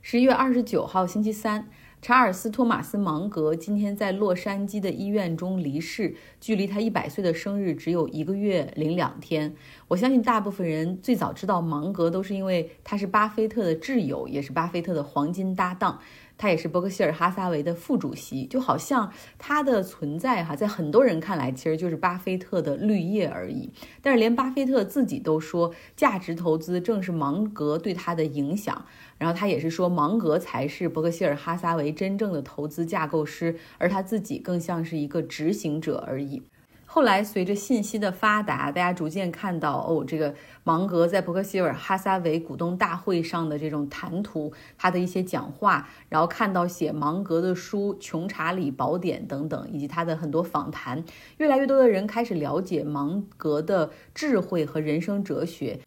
[0.00, 1.68] 十一月二十九号，星期三，
[2.00, 9.54] 查尔斯·托马斯·芒格今天在洛杉矶的医院中离世，距离他一百岁的生日只有一个月零两天。
[9.88, 16.00] 我相信大部分人最早知道芒格，都是因为他是巴菲特的挚友，也是巴菲特的黄金搭档。
[16.38, 23.68] 他也是伯克希尔哈撒韦的副主席，就好像他的存在哈，在很多人看来其实就是巴菲特的绿叶而已。
[24.00, 28.86] 但是连巴菲特自己都说，价值投资正是芒格对他的影响。
[29.18, 36.40] 然后他也是说，芒格才是伯克希尔哈撒韦真正的投资架构师，而他自己更像是一个执行者而已。
[36.90, 40.34] 后来，随着信息的发达，大家逐渐看到，哦，这个
[40.64, 51.04] 芒格在伯克希尔哈撒韦股东大会上的这种谈吐，他的一些讲话，然后看到写芒格的书《穷查理宝典》等等，以及他的很多访谈，
[51.36, 55.78] 越来越多的人开始了解芒格的智慧和人生哲学。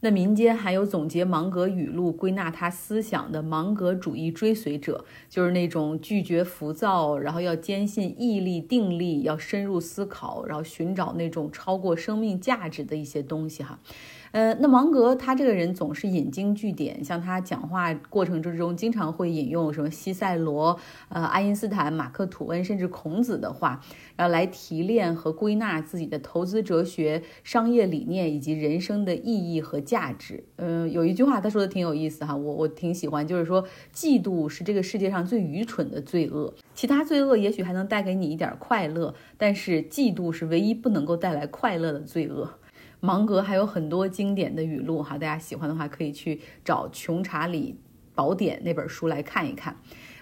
[0.00, 13.80] 那民间还有总结芒格语录、归纳他思想的芒格主义追随者，就是那种拒绝浮躁，然后要坚信毅力、定力，要深入思考，然后寻找那种超过生命价值的一些东西哈。
[14.32, 23.80] 呃，那芒格他这个人总是引经据典，像他讲话过程之中，经常会引用什么西塞罗、呃爱因斯坦、马克吐温，甚至孔子的话，
[24.16, 30.44] 然后来提炼和归纳自己的投资哲学、商业理念以及人生的意义和价值。
[30.56, 42.57] 嗯，有一句话他说的挺有意思哈，我我挺喜欢，就是说嫉妒是这个世界上最愚蠢的罪恶，其他罪恶也许还能带给你一点快乐，但是嫉妒是唯一不能够带来快乐的罪恶。
[43.00, 47.78] 芒格还有很多经典的语录哈，大家喜欢的话可以去找《穷查理
[48.14, 49.76] 宝典》那本书来看一看。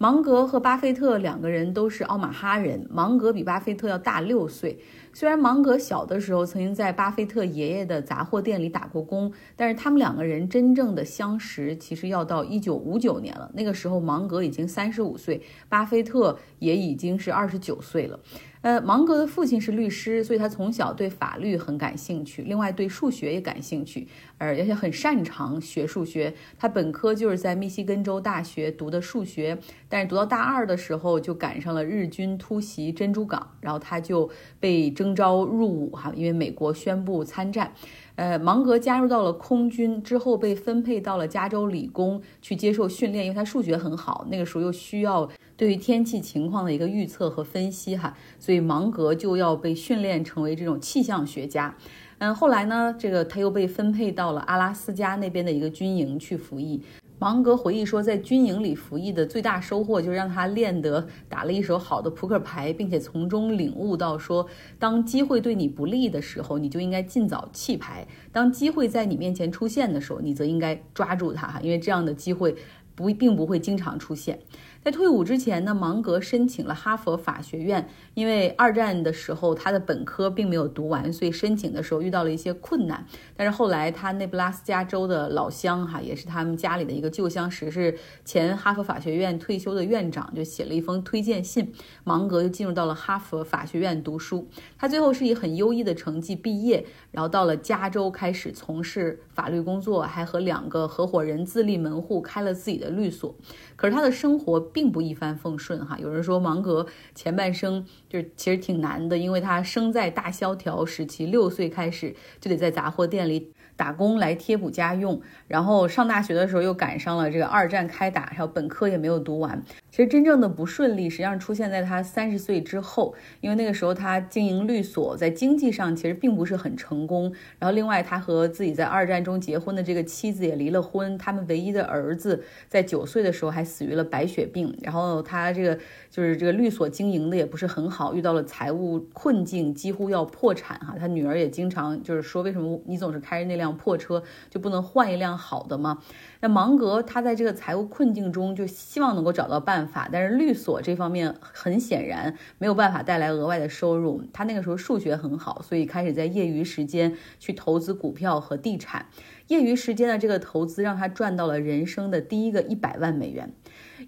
[0.00, 4.78] 芒格和巴菲特两个人都是奥马哈人，芒格比巴菲特要大六岁。
[5.12, 13.50] 虽然芒格小的时候曾经在巴菲特爷爷的杂货店里打过工，但是他们两个人真正的相识其实要到一九五九年了。
[13.54, 18.20] 那个时候芒格已经三十五岁，巴菲特也已经是二十九岁了。
[18.60, 26.34] 呃，芒格的父亲是律师，所以他从小对法律很感兴趣，另外对数学也感兴趣，而且很擅长学数学。
[26.58, 29.56] 他本科就是在密西根州大学读的数学，
[29.88, 34.28] 但是读到大二的时候就赶上了日军突袭珍珠港，然后他就
[34.58, 37.72] 被征召入伍哈，因为美国宣布参战。
[38.18, 51.72] 呃，芒格加入到了空军之后，被分配到了加州理工去接受训练，因为他数学很好，那个时候又需要对于天气情况的一个预测和分析哈，所以芒格就要被训练成为这种气象学家。
[52.18, 56.82] 嗯，后来呢，这个他又被分配到了阿拉斯加那边的一个军营去服役。
[57.20, 64.46] 芒格回忆说，在军营里服役的最大收获就是让他练得打了一手好的扑克牌，并且从中领悟到说，
[64.78, 72.54] 当机会对你不利的时候，你就应该尽早弃牌；当机会在你面前出现的时候，你则应该抓住它哈，因为这样的机会
[72.94, 74.38] 不并不会经常出现。
[74.88, 77.86] 在退伍之前呢，芒格申请了哈佛法学院。
[78.14, 83.04] 因为二战的时候他的本科并没有读完，所以申请的时候遇到了一些困难。
[83.36, 91.70] 但是后来他内布拉斯加州的老乡哈，也是他们家里的一个旧相识，是前哈佛法学院退休的院长，就写了一封推荐信，
[92.04, 94.48] 芒格就进入到了哈佛法学院读书。
[94.78, 103.34] 他最后是以很优异的成绩毕业，然后到了加州开始从事法律工作，还和两个合伙人自立门户，开了自己的律所。
[103.76, 105.98] 可是他的生活并不一帆风顺哈。
[105.98, 107.84] 有人说芒格前半生。
[108.08, 113.52] 就是其实挺难的，因为他生在大萧条时期，六岁开始就得在杂货店里。
[113.78, 119.62] 打工来贴补家用，然后上大学的时候又赶上了这个二战开打，还有本科也没有读完。
[119.92, 127.32] 其实真正的不顺利，实际上出现在他三十岁之后，因为那个时候他经营律所，在经济上其实并不是很成功。
[127.60, 134.76] 然后另外，他和自己在二战中结婚的这个妻子也离了婚，他们唯一的儿子在九岁的时候还死于了白血病。
[134.82, 135.78] 然后他这个
[136.10, 140.96] 就是这个律所经营的也不是很好，遇到了财务困境，几乎要破产哈。
[140.98, 143.67] 他女儿也经常就是说，为什么你总是开着那辆。
[143.76, 145.98] 破车就不能换一辆好的吗？
[146.40, 154.22] 那芒格他在这个财务困境中，就希望能够找到办法，但是律所这方面很显然没有办法带来额外的收入。
[154.32, 159.06] 他那个时候数学很好，所以开始在业余时间去投资股票和地产。
[159.48, 163.52] 业余时间的这个投资让他赚到了人生的第一个一百万美元。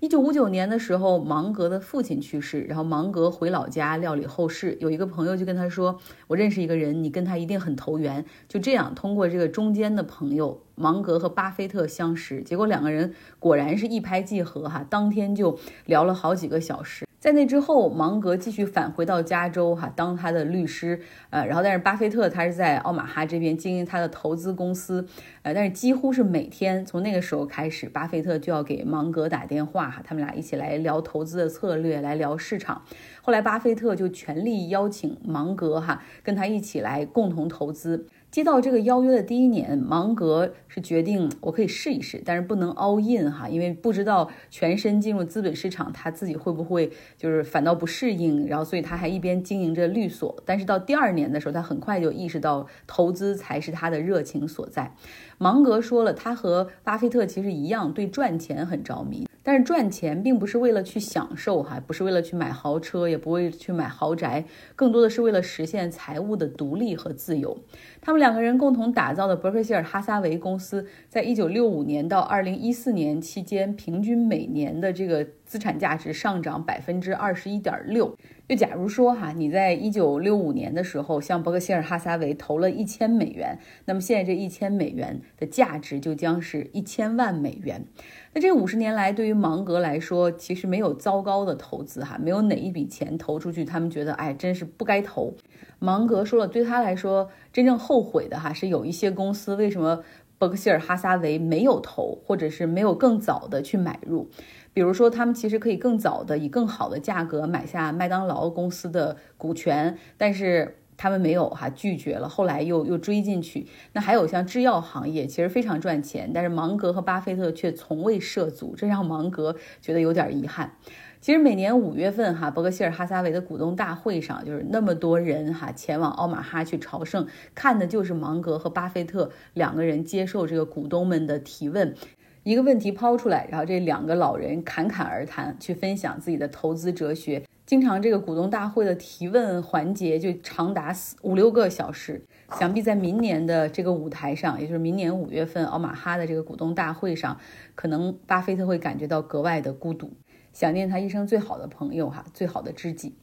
[0.00, 4.79] 一九五九年的时候，芒格的父亲去世，然后芒格回老家料理后事。
[4.81, 17.05] 有一个朋友就跟他说：“我认识一个人，你跟他一定很投缘。”就这样，通过这个中间的朋友，芒格和巴菲特相识，结果两个人果然是一拍即合，哈，当天就聊了好几个小时。
[17.20, 25.06] 在那之后，芒格继续返回到加州，哈，当他的律师，呃，然后但是巴菲特他是在奥马哈这边经营他的投资公司，
[25.43, 32.82] 呃，但是几乎是每天从那个时候开始，巴菲特就要给芒格打电话，哈，他们俩一起来聊投资的策略，来聊市场。
[33.20, 38.06] 后来巴菲特就全力邀请芒格，哈，跟他一起来共同投资。
[38.31, 50.41] 接到这个邀约的第一年，芒格是决定我可以试一试，但是不能 all in 哈，因为不知道全身进入资本市场，他自己会不会就是反倒不适应，然后所以他还一边经营着律所。
[50.47, 54.94] 但是到第二年的时候，他很快就意识到投资才是他的热情所在。
[55.38, 59.27] 芒格说了，他和巴菲特其实一样，对赚钱很着迷。
[59.50, 64.44] 但是赚钱并不是为了去享受，哈，不是为了去买豪车，也不会去买豪宅，
[64.76, 67.58] 更多的是为了实现财务的独立和自由。
[68.00, 78.17] 他们两个人共同打造的伯克希尔哈撒韦公司，在一九六五年到二零一四年期间，平均每年的这个资产价值上涨百分之二十一点六。
[78.49, 87.85] 就假如说哈，你在一九六五年的时候向伯克希尔哈撒韦投了一千美元，那么现在这一千美元的价值就将是一千万美元。
[88.32, 95.35] 那这五十年来，对于芒格来说，其实没有糟糕的投资哈，没有哪一笔钱投出去，他们觉得哎，真是不该投。
[95.81, 100.05] 芒格说了，对他来说，真正后悔的哈是有一些公司为什么
[100.40, 104.31] 伯克希尔哈撒韦没有投，或者是没有更早的去买入。
[104.72, 113.67] 比如说，他们其实可以更早的以更好的价格买下麦当劳公司的股权，但是他们没有哈拒绝了，后来又又追进去。
[113.94, 120.73] 那还有像制药行业，其实非常赚钱，但是芒格和巴菲特却从未涉足，这让芒格觉得有点遗憾。
[121.19, 131.94] 其实每年五月份哈，伯克希尔哈撒韦的股东大会上，就是那么多人哈前往奥马哈去朝圣，看的就是芒格和巴菲特两个人接受这个股东们的提问。
[132.43, 137.43] 一个问题抛出来，然后这两个老人侃侃而谈，去分享自己的投资哲学。
[137.70, 142.20] 经常这个股东大会的提问环节就长达四五六个小时。
[142.58, 147.38] 想必在明年的这个舞台上，也就是明年五月份奥马哈的这个股东大会上，
[147.76, 150.11] 可能巴菲特会感觉到格外的孤独，
[150.52, 153.14] 想念他一生最好的朋友哈，最好的知己。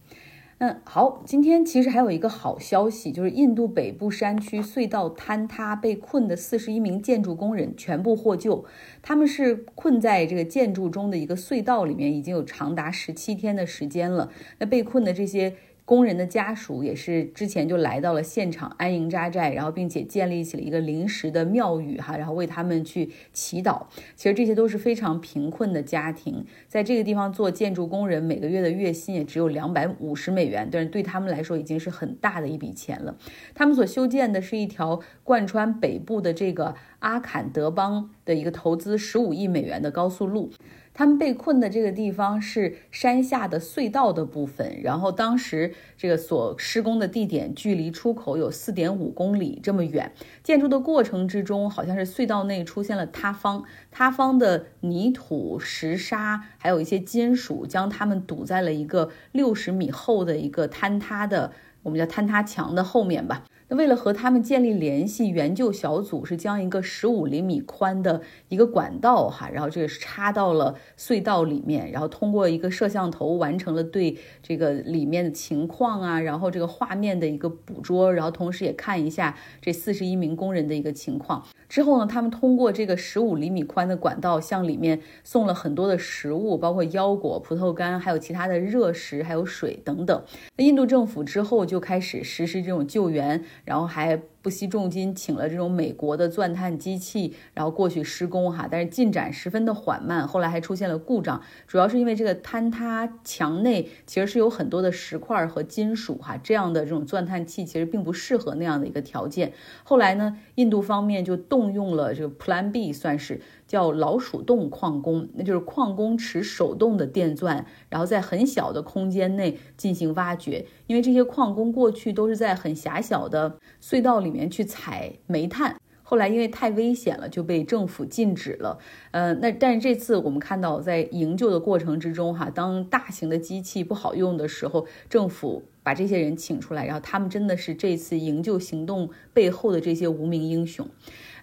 [0.60, 8.66] 嗯，好，今天其实还有一个好消息，就是印度北部山区隧道坍塌被困的四十一名建筑工人全部获救。
[9.04, 14.32] 他们是困在这个建筑中的一个隧道里面，已经有长达十七天的时间了。
[14.58, 15.54] 那被困的这些。
[15.88, 23.84] 工人的家属也是之前就来到了现场安营扎寨，然后并且建立起了一个临时的庙宇哈，然后为他们去祈祷。
[24.18, 33.18] 其实这些都是非常贫困的家庭，在这个地方做建筑工人，每个月的月薪也只有两百五十美元，但是对他们来说已经是很大的一笔钱了。
[33.56, 40.52] 他们所修建的是一条贯穿北部的这个阿坎德邦的一个投资十五亿美元的高速路。
[40.98, 50.12] 他们被困的这个地方是山下的隧道的部分，然后当时这个所施工的地点距离出口有四点五公里这么远。
[50.42, 61.52] 建筑的过程之中，好像是隧道内出现了塌方，塌方的泥土、石沙还有一些金属将他们堵在了一个六十米厚的一个坍塌的，
[61.84, 63.44] 我们叫坍塌墙的后面吧。
[63.70, 81.44] 那为了和他们建立联系，援救小组是将一个十五厘米宽的一个管道哈，然后这个是插到了隧道里面，然后通过一个摄像头完成了对这个里面的情况啊，然后这个画面的一个捕捉，然后同时也看一下这四十一名工人的一个情况。
[81.68, 90.24] 之后呢，他们通过这个十五厘米宽的管道向里面送了很多的食物，包括腰果、葡萄干，还有其他的热食，还有水等等。
[90.56, 94.18] 那印度政府之后就开始实施这种救援，然后还。
[94.42, 109.54] 不惜重金请了这种美国的钻探机器，然后过去施工哈，但是进展十分的缓慢，后来还出现了故障，主要是因为这个坍塌墙内其实是有很多的石块和金属哈，这样的这种钻探器其实并不适合那样的一个条件。
[109.84, 113.42] 后来呢，印度方面就动用了这个 Plan B，算是。
[113.68, 120.66] 叫老鼠洞矿工，那就是矿工持手动的电钻，然后在很小的空间内进行挖掘。
[120.86, 128.78] 因为这些矿工过去都是在很狭小的隧道里里面去采煤炭，后来因为太危险了，就被政府禁止了。
[129.12, 140.88] 呃，那但是这次我们看到，在营救的过程之中，哈，当大型的机器不好用的时候，政府把这些人请出来，然后他们真的是这次营救行动背后的这些无名英雄。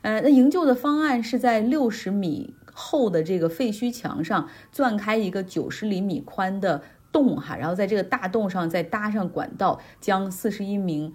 [0.03, 11.15] 呃，那营救的方案是在六十米厚的这个废墟墙上钻开一个九十厘米宽的洞哈，然后在这个大洞上再搭上管道，将四十一名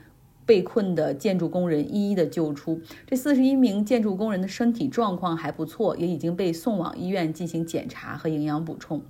[0.50, 2.82] 被困的建筑工人一一的救出。
[3.06, 9.04] 这四十一名建筑工人的身体状况还不错，也已经被送往医院进行检查和营养补充。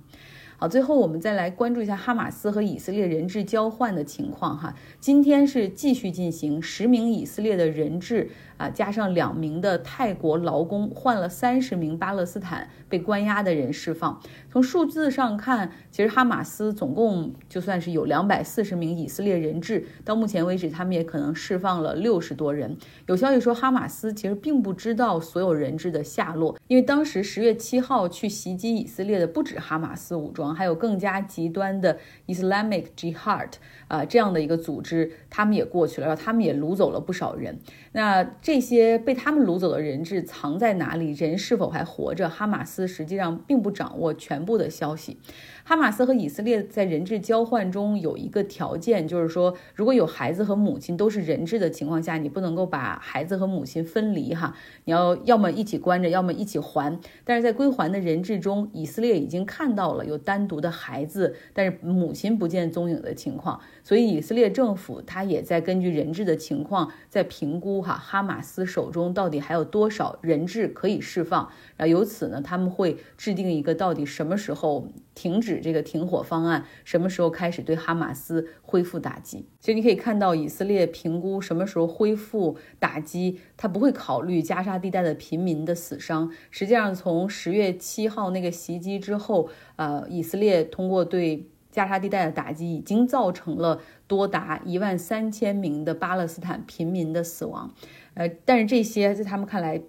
[0.58, 4.74] 好，最后我们再来关注一下哈马斯和以色列人质交换的情况哈。
[5.00, 8.28] 今天是继续进行，十名以色列的人质
[8.60, 14.20] 啊，加上两名的泰国劳工，换了三十名巴勒斯坦被关押的人释放。
[14.52, 22.76] 从数字上看，其实哈马斯总共就算是有两百四十名以色列人质，到目前为止，他们也可能释放了六十多人。
[23.06, 30.54] 有消息说，哈马斯其实并不知道所有人质的下落，因为当时十月七号去袭击以色列的不止哈马斯武装。
[30.54, 33.52] 还有更加极端的 Islamic Jihad
[33.88, 37.58] 啊，这样的一个组织，他们也过去了，然后他们也掳走了不少人。
[37.92, 41.10] 那这些被他们掳走的人质藏在哪里？
[41.10, 42.28] 人是否还活着？
[42.28, 45.18] 哈马斯实际上并不掌握全部的消息。
[45.64, 54.54] 哈马斯和以色列在人质交换中有一个条件，就是说，如果有孩子和母亲都是人质的情况下，你不能够把孩子和母亲分离哈，
[54.84, 56.98] 你要要么一起关着，要么一起还。
[57.24, 75.60] 但是在归还的人质中，以色列已经看到了有单独的孩子，但是母亲不见踪影的情况，所以以色列政府他也在根据人质的情况在评估哈，马斯手中到底还有多少人质可以释放，然后由此呢，他们会制定一个到底什么时候停止。
[75.60, 79.46] 这个停火方案什么时候开始对哈马斯恢复打击？
[79.60, 86.30] 其实你可以看到，以色列评估什么时候恢复打击，他不会考虑加沙地带的平民的死伤。
[86.50, 97.72] 实际上，从十月七号那个袭击之后，呃，以色列通过对加沙地带的打击，已经造成了多达一万三千名的巴勒斯坦平民的死亡。
[98.14, 99.82] 呃，但是这些在他们看来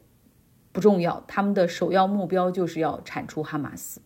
[0.71, 4.01] 不重要，他们的首要目标就是要铲除哈马斯。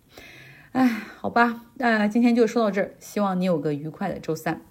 [0.71, 0.87] 哎，
[1.19, 4.61] 好吧，那今天就说到这儿，希望你有个愉快的周三。